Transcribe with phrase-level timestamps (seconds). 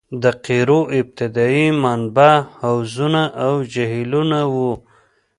[0.21, 4.73] د قیرو ابتدايي منبع حوضونه او جهیلونه وو